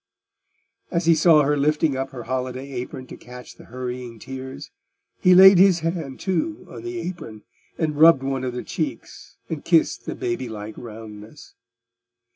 [0.89, 4.71] As he saw her lifting up her holiday apron to catch the hurrying tears,
[5.19, 7.43] he laid his hand, too, on the apron,
[7.77, 11.53] and rubbed one of the cheeks and kissed the baby like roundness.